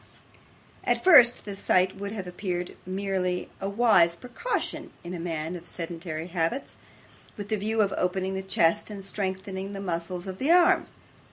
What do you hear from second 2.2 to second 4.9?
appeared merely a wise precaution